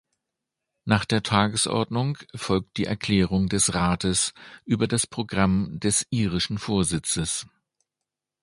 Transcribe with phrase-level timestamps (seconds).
[0.83, 4.33] Nach der Tagesordnung folgt die Erklärung des Rates
[4.65, 7.45] über das Programm des irischen Vorsitzes.